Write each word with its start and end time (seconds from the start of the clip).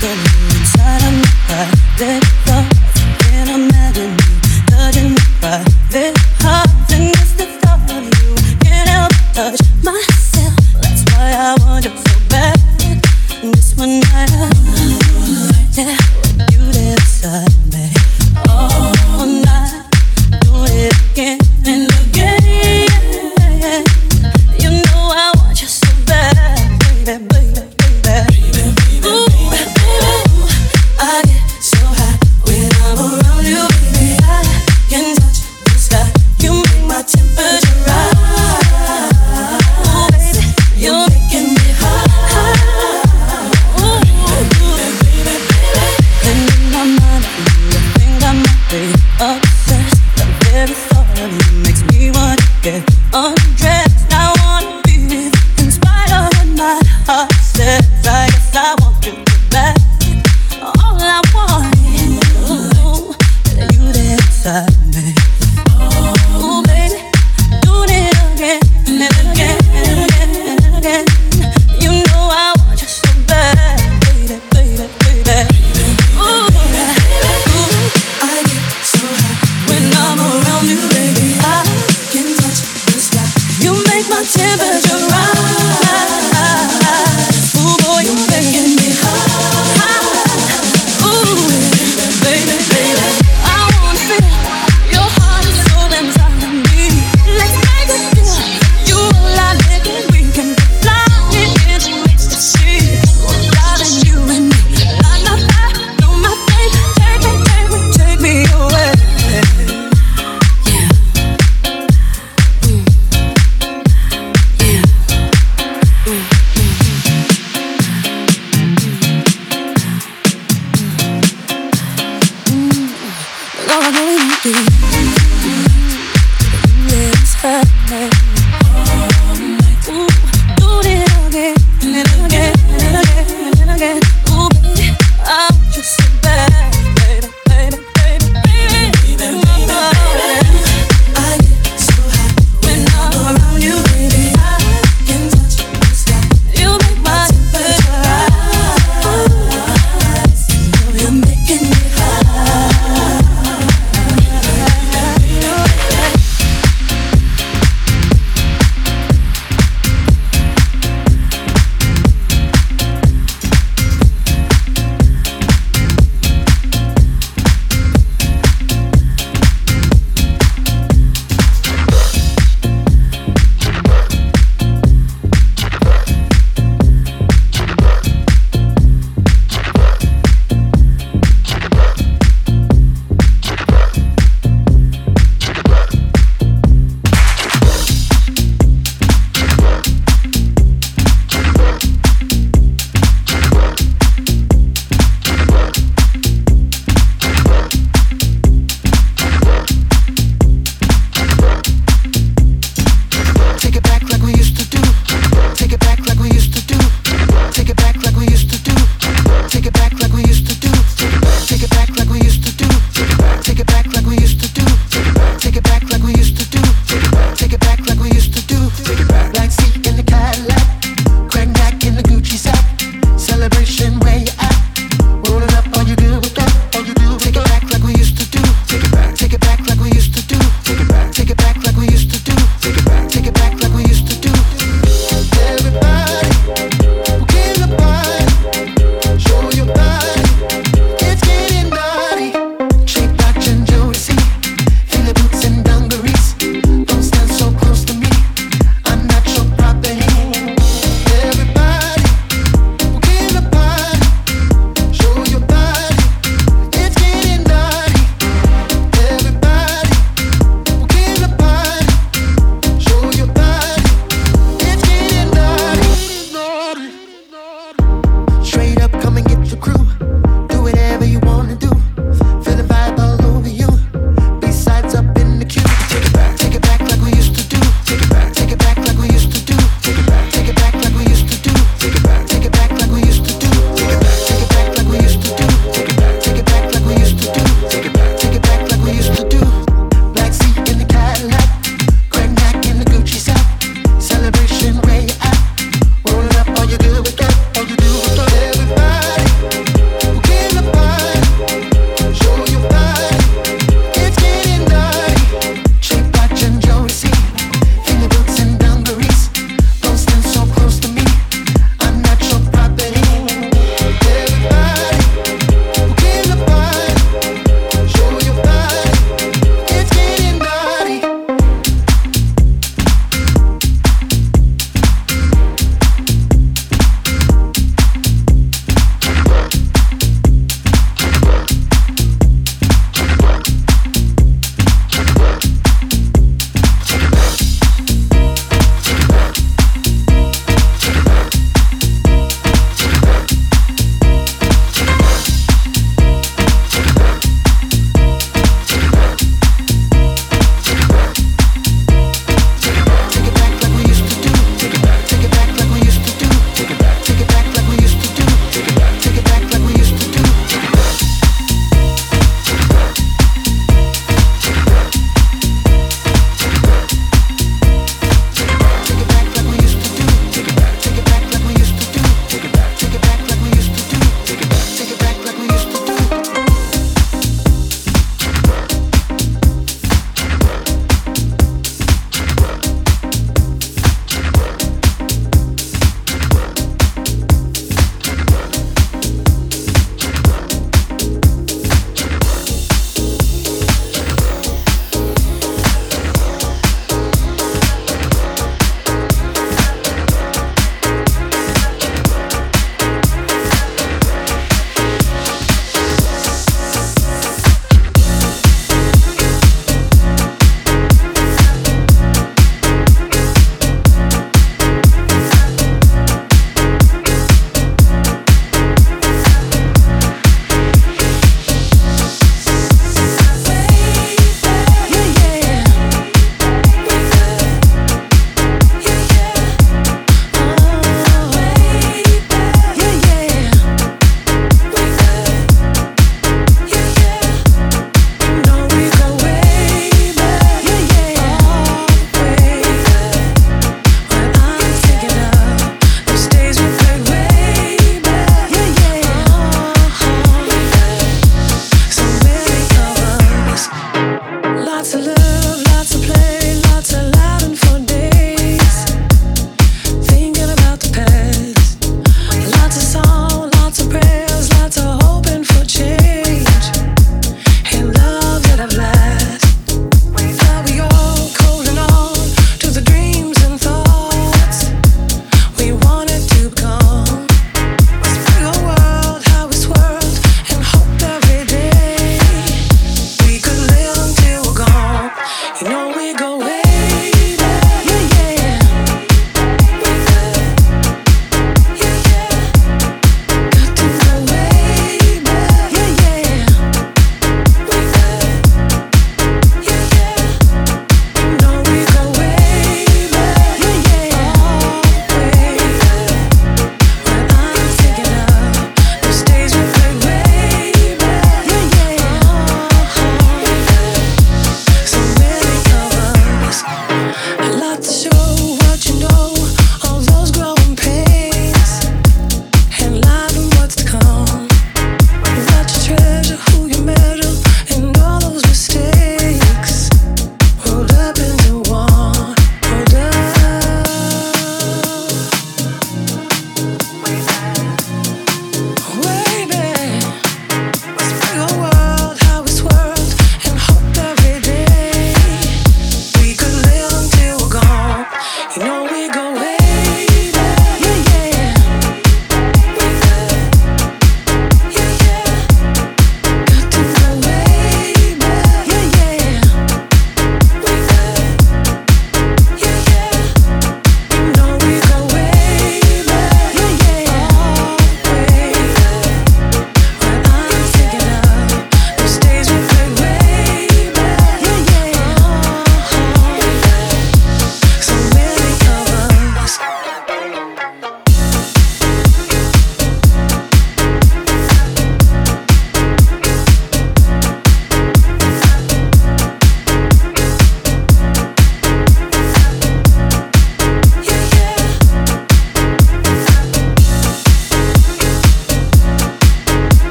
떠는 0.00 0.64
사람 0.64 1.22
내 1.98 2.20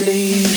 living 0.00 0.53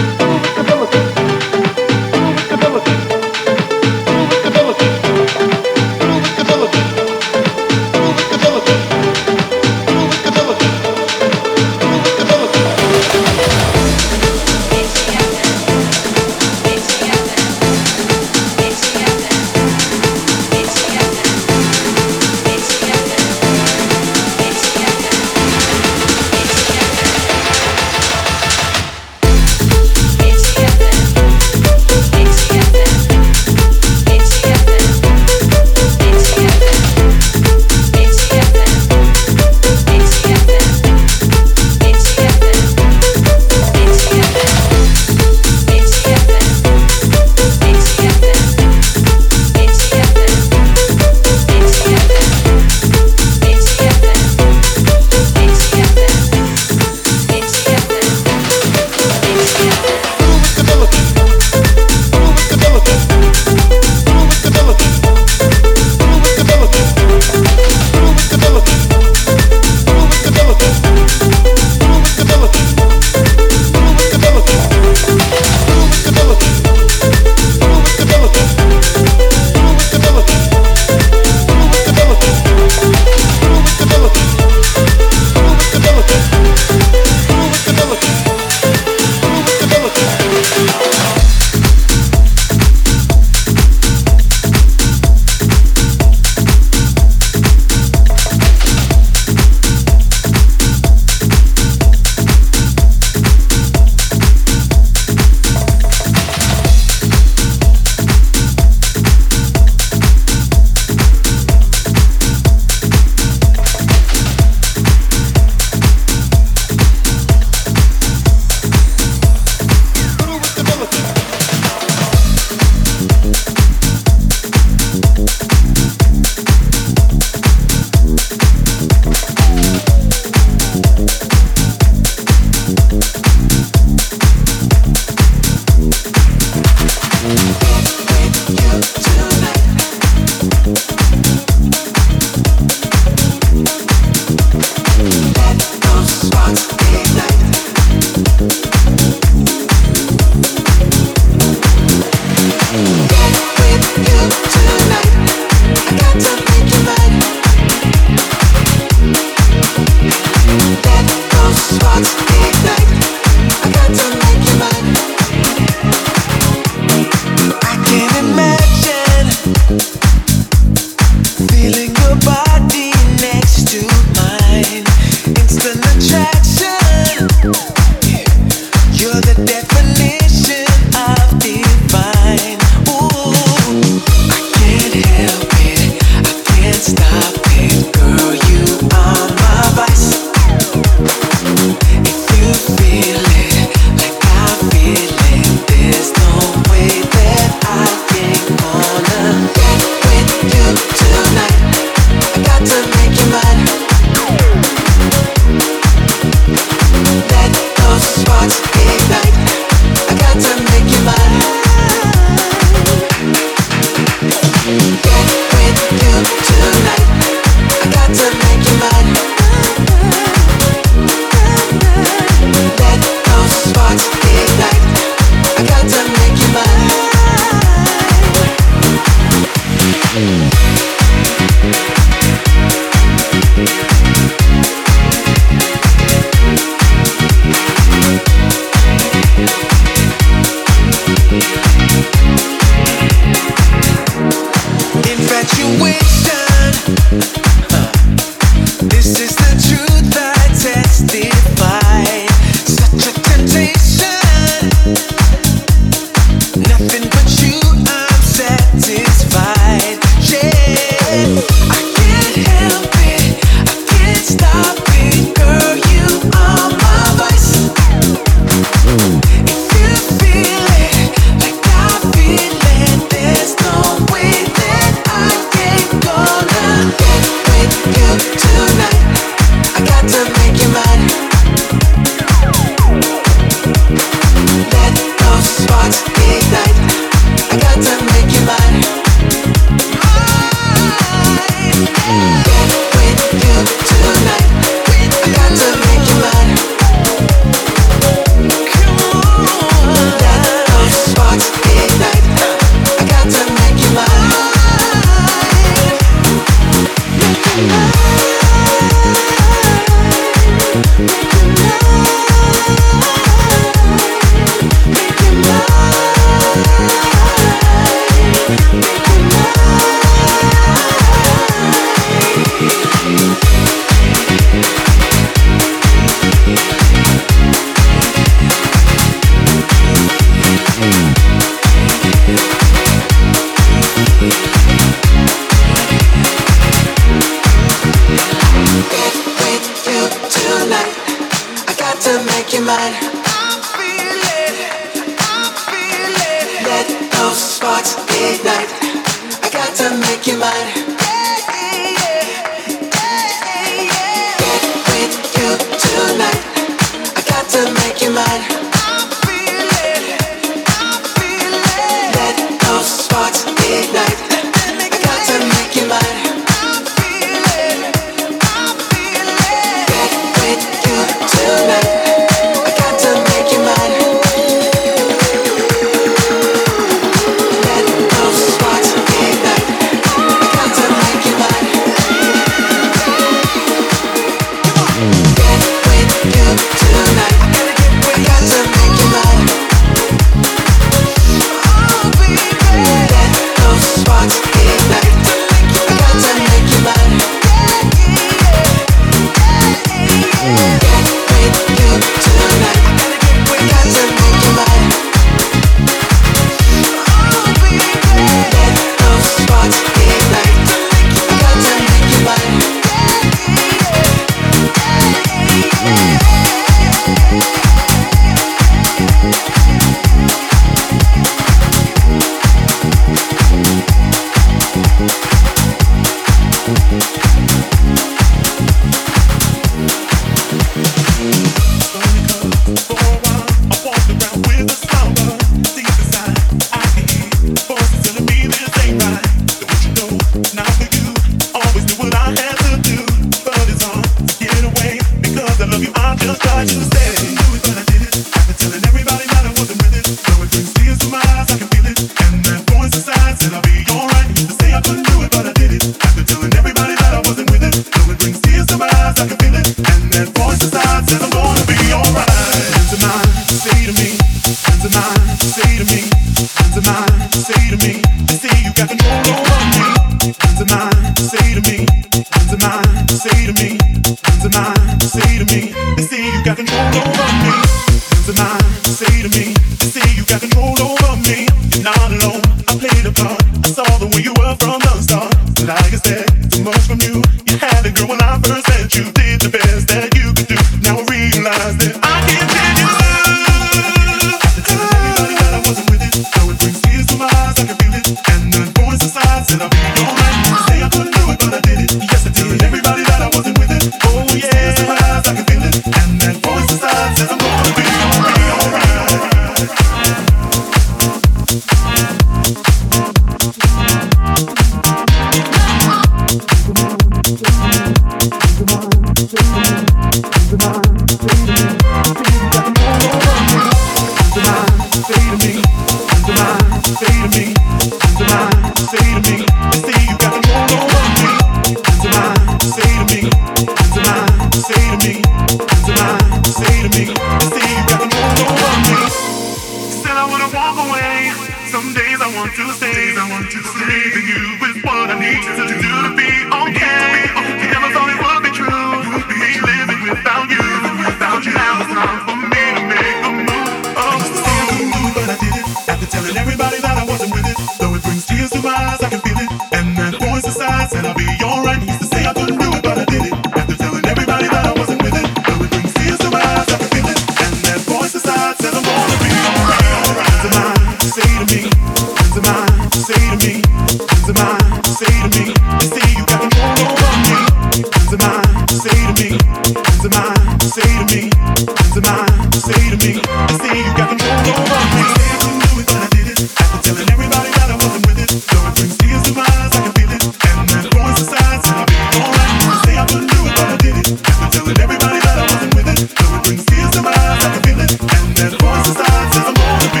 This 599.32 599.46
is 599.46 599.52
be 599.54 600.00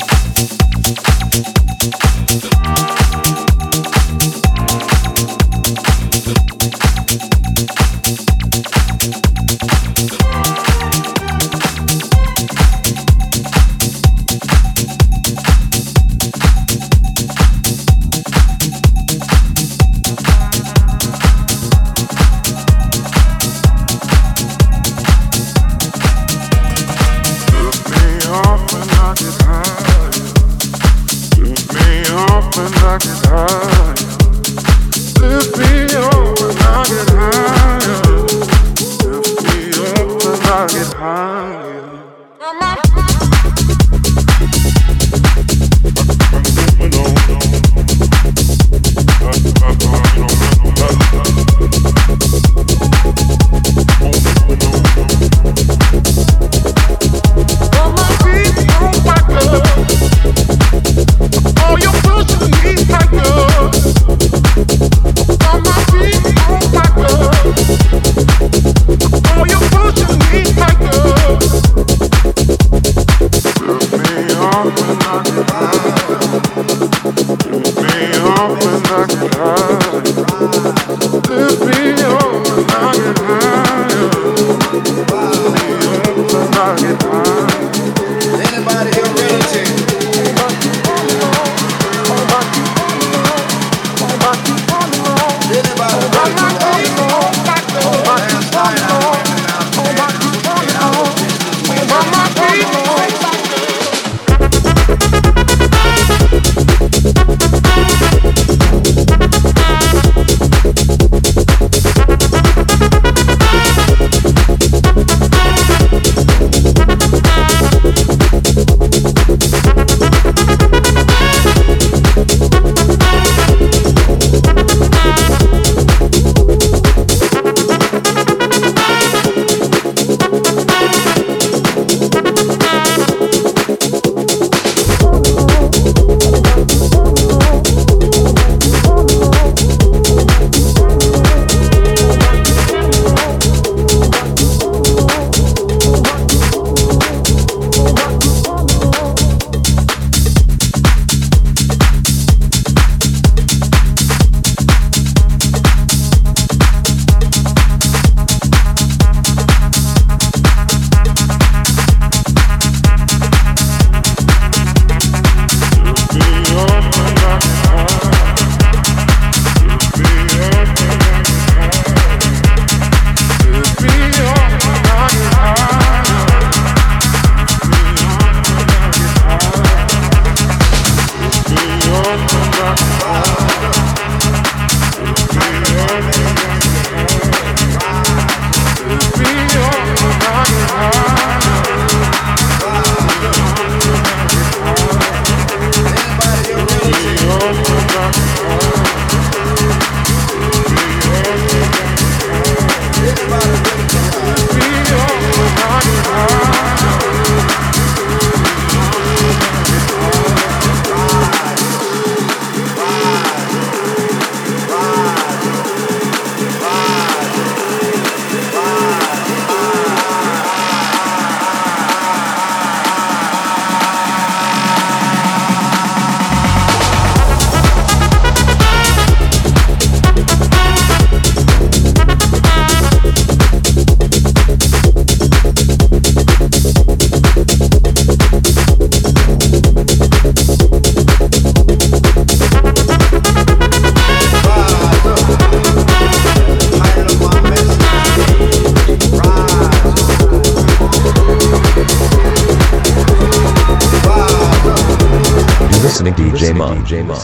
alright. 0.00 0.23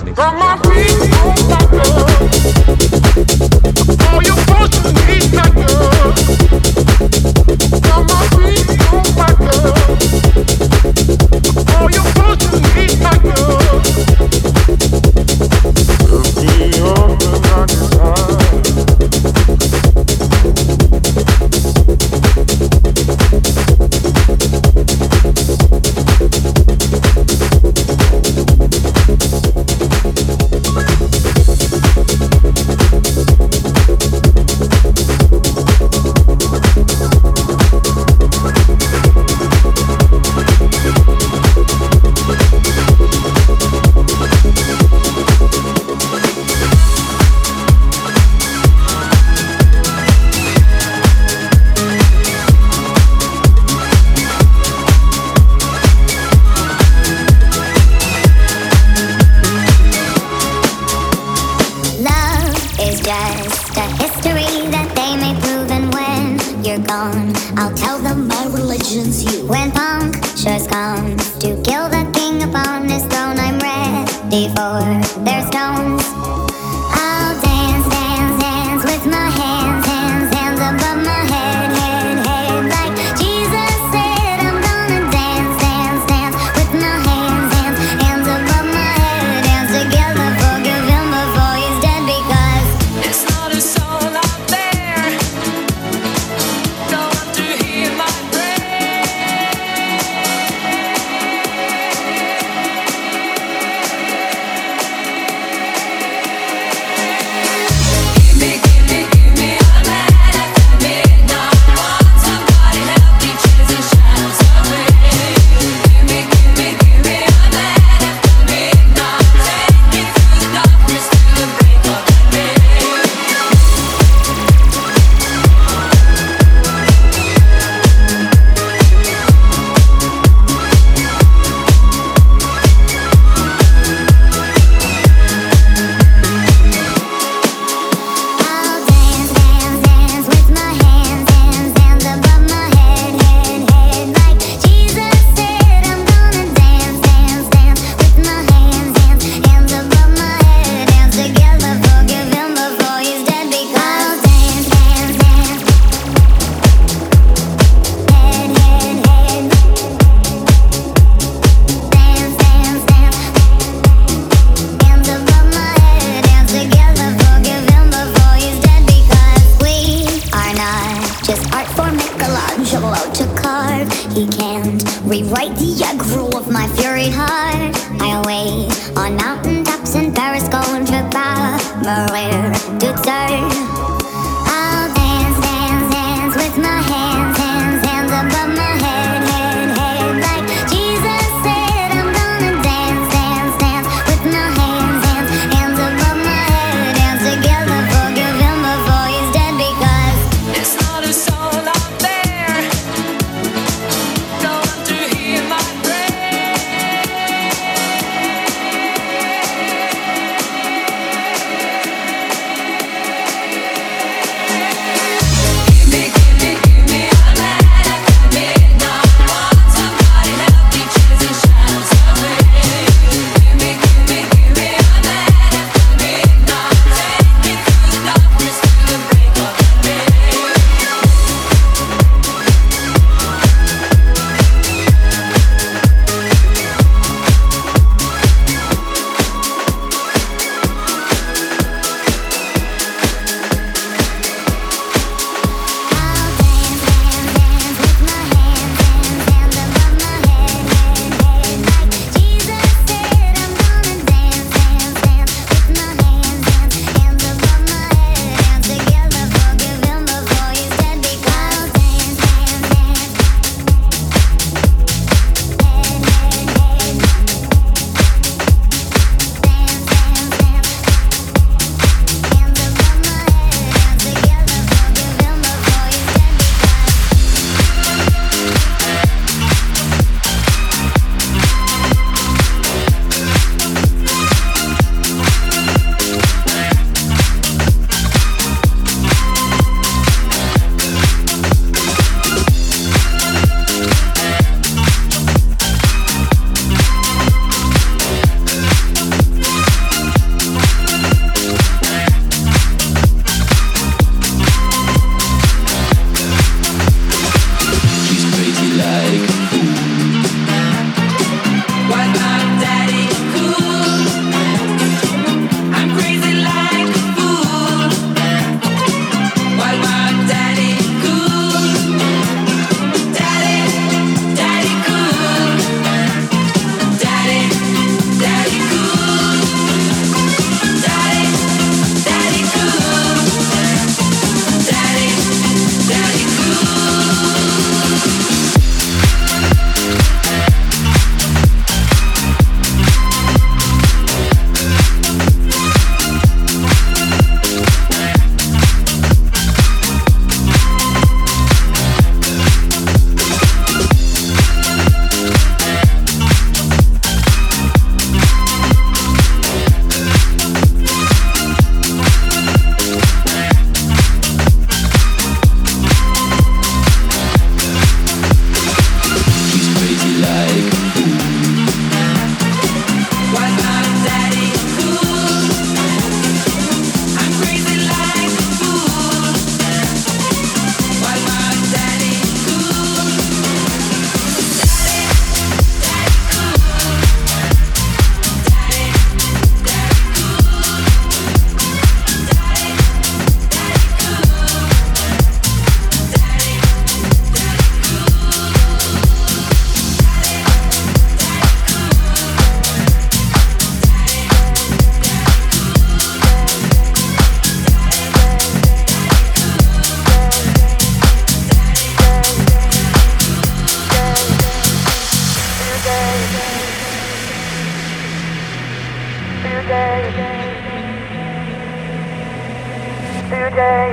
你 0.04 0.12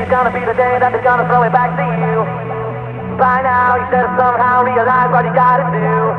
is 0.07 0.11
gonna 0.11 0.31
be 0.31 0.39
the 0.39 0.55
day 0.55 0.79
that 0.79 0.95
they're 0.95 1.03
gonna 1.03 1.27
throw 1.27 1.43
it 1.43 1.51
back 1.51 1.75
to 1.75 1.83
you. 1.83 2.23
By 3.19 3.43
now, 3.43 3.75
you 3.75 3.83
should 3.91 4.07
have 4.07 4.15
somehow 4.15 4.63
realized 4.63 5.11
what 5.11 5.27
you 5.27 5.35
gotta 5.35 5.67
do. 5.75 6.15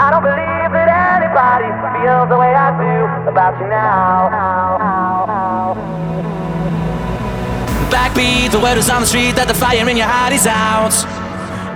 I 0.00 0.08
don't 0.08 0.24
believe 0.24 0.70
that 0.72 0.88
anybody 0.88 1.68
feels 1.92 2.28
the 2.32 2.38
way 2.40 2.56
I 2.56 2.72
do 2.72 3.28
about 3.28 3.60
you 3.60 3.68
now. 3.68 4.32
Backbeat, 7.92 8.48
the 8.52 8.60
word 8.60 8.78
is 8.78 8.88
on 8.88 9.04
the 9.04 9.06
street 9.06 9.36
that 9.36 9.48
the 9.48 9.54
fire 9.54 9.84
in 9.84 9.96
your 9.98 10.08
heart 10.08 10.32
is 10.32 10.46
out. 10.46 10.96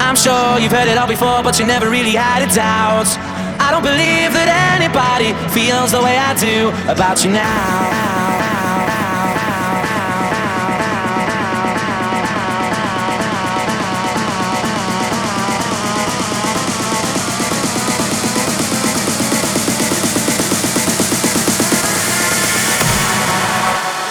I'm 0.01 0.17
sure 0.17 0.57
you've 0.57 0.73
heard 0.73 0.89
it 0.89 0.97
all 0.97 1.09
before, 1.09 1.43
but 1.43 1.59
you 1.61 1.67
never 1.67 1.91
really 1.91 2.17
had 2.17 2.41
a 2.41 2.49
doubt. 2.49 3.13
I 3.61 3.69
don't 3.69 3.85
believe 3.85 4.33
that 4.33 4.49
anybody 4.81 5.37
feels 5.53 5.93
the 5.93 6.01
way 6.01 6.17
I 6.17 6.33
do 6.33 6.73
about 6.89 7.21
you 7.25 7.31
now. 7.31 8.02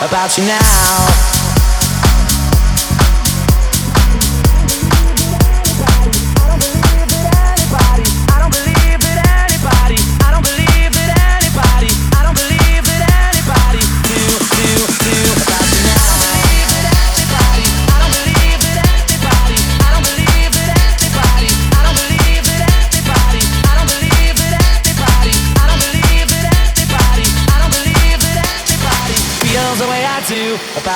About 0.01 0.35
you 0.35 0.45
now. 0.45 1.30